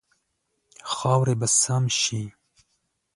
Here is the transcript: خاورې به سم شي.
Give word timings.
خاورې 0.93 1.33
به 1.39 1.47
سم 1.61 1.83
شي. 1.99 2.23